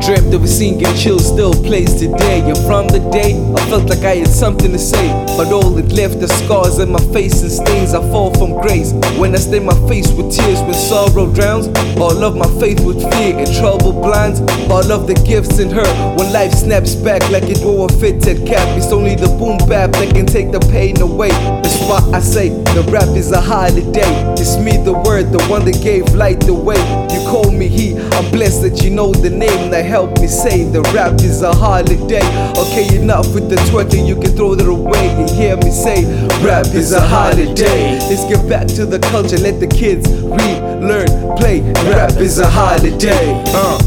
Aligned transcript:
dreamt 0.00 0.32
of 0.34 0.42
a 0.42 0.48
scene 0.48 0.78
get 0.78 0.96
chills 0.96 1.26
still 1.26 1.52
plays 1.52 1.94
today. 1.94 2.40
And 2.40 2.58
from 2.66 2.88
the 2.88 3.00
day, 3.12 3.36
I 3.54 3.60
felt 3.68 3.88
like 3.88 4.04
I 4.04 4.16
had 4.16 4.28
something 4.28 4.72
to 4.72 4.78
say. 4.78 5.08
But 5.36 5.52
all 5.52 5.76
it 5.78 5.92
left 5.92 6.22
are 6.22 6.28
scars 6.28 6.78
in 6.78 6.90
my 6.90 7.00
face 7.12 7.42
and 7.42 7.52
stains. 7.52 7.94
I 7.94 8.00
fall 8.10 8.32
from 8.34 8.60
grace 8.60 8.92
when 9.18 9.34
I 9.34 9.38
stain 9.38 9.64
my 9.64 9.78
face 9.88 10.10
with 10.12 10.32
tears. 10.32 10.60
When 10.62 10.74
sorrow 10.74 11.32
drowns, 11.32 11.68
all 11.98 12.24
of 12.24 12.36
my 12.36 12.48
faith 12.58 12.80
with 12.84 13.00
fear 13.12 13.38
and 13.38 13.52
trouble 13.56 13.92
blinds. 13.92 14.40
All 14.70 14.90
of 14.90 15.06
the 15.06 15.14
gifts 15.26 15.58
in 15.58 15.70
her 15.70 15.86
when 16.16 16.32
life 16.32 16.52
snaps 16.52 16.94
back 16.94 17.22
like 17.30 17.44
it 17.44 17.60
wore 17.64 17.86
a 17.86 17.92
fitted 17.92 18.46
cap. 18.46 18.66
It's 18.76 18.92
only 18.92 19.14
the 19.14 19.28
boom 19.38 19.58
bap 19.68 19.92
that 19.92 20.14
can 20.14 20.26
take 20.26 20.50
the 20.50 20.60
pain 20.72 21.00
away. 21.00 21.30
That's 21.62 21.80
why 21.80 22.00
I 22.14 22.20
say 22.20 22.48
the 22.48 22.88
rap 22.90 23.08
is 23.16 23.32
a 23.32 23.40
holiday. 23.40 24.12
It's 24.40 24.56
me, 24.56 24.78
the 24.82 24.94
word, 24.94 25.32
the 25.32 25.42
one 25.44 25.64
that 25.66 25.82
gave 25.82 26.14
light 26.14 26.40
the 26.40 26.54
way. 26.54 26.80
You 27.12 27.20
call 27.28 27.50
me 27.50 27.68
he, 27.68 27.98
I'm 27.98 28.30
blessed 28.30 28.62
that 28.62 28.82
you 28.82 28.90
know 28.90 29.12
the 29.12 29.30
name 29.30 29.70
that 29.70 29.84
helped 29.90 30.20
me 30.20 30.28
say 30.28 30.62
the 30.62 30.82
rap 30.94 31.14
is 31.14 31.42
a 31.42 31.52
holiday. 31.52 32.22
Okay, 32.56 32.96
enough 32.96 33.34
with 33.34 33.50
the 33.50 33.56
twerking, 33.68 34.06
you 34.06 34.14
can 34.14 34.30
throw 34.36 34.54
that 34.54 34.68
away 34.68 35.08
and 35.18 35.28
hear 35.28 35.56
me 35.56 35.70
say 35.72 36.04
rap 36.46 36.66
is 36.66 36.92
a 36.92 37.00
holiday. 37.00 37.98
Let's 37.98 38.24
get 38.24 38.48
back 38.48 38.68
to 38.78 38.86
the 38.86 39.00
culture, 39.10 39.38
let 39.38 39.58
the 39.58 39.66
kids 39.66 40.08
read, 40.08 40.60
learn, 40.80 41.10
play. 41.36 41.60
Rap 41.90 42.12
is 42.18 42.38
a 42.38 42.48
holiday. 42.48 43.42
Uh. 43.48 43.78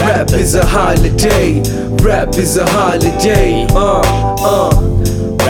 Rap 0.00 0.30
is 0.30 0.54
a 0.54 0.64
holiday. 0.64 1.60
Rap 2.02 2.30
is 2.36 2.56
a 2.56 2.66
holiday. 2.70 3.66
Uh, 3.70 4.00
uh. 4.40 4.70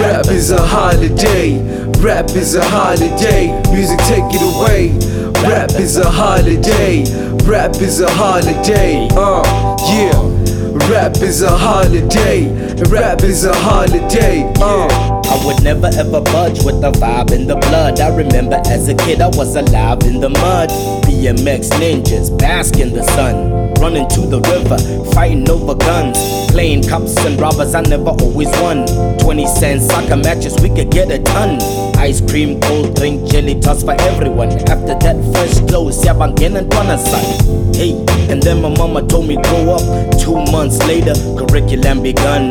Rap 0.03 0.27
is 0.27 0.50
a 0.50 0.60
holiday. 0.60 1.62
Rap 2.03 2.30
is 2.30 2.56
a 2.56 2.64
holiday. 2.64 3.55
Music 3.70 3.98
take 4.10 4.27
it 4.34 4.42
away. 4.42 5.16
Rap 5.47 5.70
is 5.78 5.97
a 5.97 6.11
holiday. 6.11 7.05
Rap 7.44 7.77
is 7.77 8.00
a 8.00 8.11
holiday. 8.11 9.08
Uh, 9.12 9.77
yeah. 9.86 10.91
Rap 10.91 11.16
is 11.19 11.42
a 11.42 11.56
holiday. 11.56 12.50
Rap 12.91 13.22
is 13.22 13.44
a 13.44 13.55
holiday. 13.55 14.42
Uh. 14.56 15.16
I 15.28 15.47
would 15.47 15.62
never 15.62 15.86
ever 15.86 16.20
budge 16.20 16.64
with 16.64 16.80
the 16.80 16.91
vibe 16.91 17.30
in 17.30 17.47
the 17.47 17.55
blood. 17.55 18.00
I 18.00 18.14
remember 18.14 18.61
as 18.66 18.88
a 18.88 18.94
kid 18.94 19.20
I 19.20 19.28
was 19.28 19.55
alive 19.55 20.03
in 20.03 20.20
the 20.20 20.30
mud. 20.30 20.70
BMX 21.06 21.70
ninjas 21.78 22.36
bask 22.36 22.78
in 22.78 22.92
the 22.92 23.05
sun. 23.14 23.72
Running 23.81 24.08
to 24.08 24.20
the 24.22 24.41
river, 24.41 24.78
fighting 25.12 25.48
over 25.48 25.75
guns. 25.77 26.19
Playing 26.50 26.88
cops 26.88 27.16
and 27.25 27.38
robbers, 27.41 27.75
I 27.75 27.83
never 27.83 28.10
always 28.10 28.48
won. 28.60 28.86
20 29.19 29.47
cents 29.47 29.86
soccer 29.86 30.16
matches, 30.16 30.60
we 30.60 30.70
could 30.70 30.91
get 30.91 31.10
a 31.10 31.22
ton. 31.22 31.58
Ice 31.98 32.20
cream, 32.20 32.61
cold 32.61 32.94
drink, 32.94 33.30
jelly 33.30 33.58
tots 33.61 33.83
for 33.83 33.97
everyone. 34.00 34.50
After 34.69 34.94
that 34.94 35.16
first 35.34 35.66
glow, 35.66 35.91
siyabangena 35.91 36.62
ntwana 36.62 36.98
son. 36.98 37.75
Hey, 37.75 37.92
and 38.30 38.42
then 38.42 38.61
my 38.61 38.69
mama 38.69 39.03
told 39.06 39.27
me 39.27 39.36
grow 39.36 39.75
up. 39.75 40.19
Two 40.19 40.36
months 40.53 40.78
later, 40.86 41.14
curriculum 41.36 42.03
begun. 42.03 42.50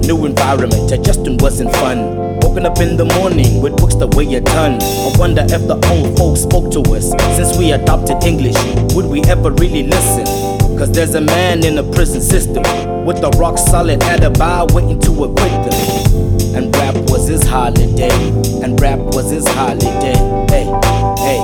New 0.00 0.24
environment, 0.24 0.90
adjusting 0.90 1.36
wasn't 1.38 1.70
fun. 1.76 2.16
Woken 2.40 2.66
up 2.66 2.78
in 2.80 2.96
the 2.96 3.04
morning 3.04 3.60
with 3.60 3.76
books 3.76 3.94
that 3.96 4.14
weigh 4.14 4.34
a 4.34 4.40
ton. 4.40 4.80
I 4.82 5.12
wonder 5.18 5.42
if 5.42 5.68
the 5.68 5.76
old 5.92 6.16
folks 6.16 6.40
spoke 6.40 6.72
to 6.72 6.80
us. 6.94 7.10
Since 7.36 7.58
we 7.58 7.72
adopted 7.72 8.24
English, 8.24 8.56
would 8.94 9.06
we 9.06 9.22
ever 9.24 9.50
really 9.52 9.84
listen? 9.84 10.24
Cause 10.78 10.90
there's 10.90 11.14
a 11.14 11.20
man 11.20 11.64
in 11.64 11.74
the 11.76 11.84
prison 11.92 12.22
system 12.22 12.62
with 13.04 13.22
a 13.22 13.28
rock 13.38 13.58
solid 13.58 14.02
alibi 14.02 14.64
waiting 14.72 14.98
to 15.00 15.24
acquit 15.24 15.70
them. 15.70 16.49
Holiday. 17.50 18.30
And 18.62 18.80
rap 18.80 19.00
was 19.00 19.30
his 19.30 19.46
holiday. 19.48 20.14
Hey, 20.48 20.70
hey. 21.18 21.40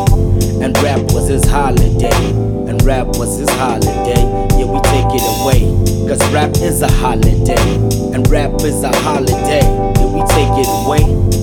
And 0.63 0.79
rap 0.79 1.01
was 1.13 1.29
his 1.29 1.45
holiday. 1.45 2.31
And 2.71 2.81
rap 2.85 3.09
was 3.19 3.39
his 3.39 3.51
holiday. 3.51 4.23
Yeah, 4.55 4.71
we 4.71 4.81
take 4.87 5.11
it 5.11 5.27
away. 5.43 5.67
Cause 6.07 6.23
rap 6.33 6.51
is 6.63 6.83
a 6.83 6.91
holiday. 6.91 7.75
And 8.15 8.29
rap 8.31 8.55
is 8.63 8.85
a 8.85 8.95
holiday. 9.03 9.67
Yeah, 9.99 10.07
we 10.15 10.23
take 10.31 10.55
it 10.63 10.71
away. 10.87 11.03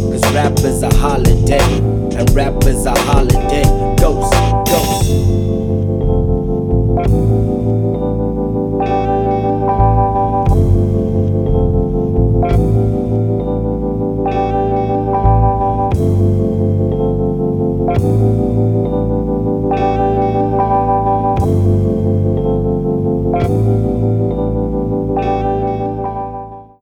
Cause 0.10 0.24
rap 0.34 0.58
is 0.60 0.82
a 0.82 0.94
holiday. 0.96 1.80
And 2.18 2.30
rap 2.34 2.64
is 2.64 2.86
a 2.86 2.98